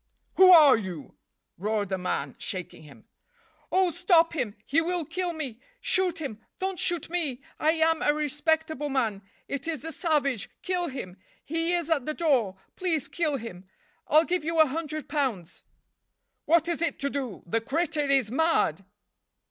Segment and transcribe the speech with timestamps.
[0.37, 1.15] "Who are you?"
[1.59, 3.05] roared the man, shaking him.
[3.71, 4.55] "Oh, stop him!
[4.65, 5.59] he will kill me!
[5.79, 6.41] Shoot him!
[6.57, 7.43] Don't shoot me!
[7.59, 9.21] I am a respectable man.
[9.47, 10.49] It is the savage!
[10.63, 11.17] kill him!
[11.45, 13.69] He is at the door please kill him!
[14.07, 15.65] I'll give you a hundred pounds!"
[16.45, 17.43] "What is to do?
[17.45, 18.83] The critter is mad!"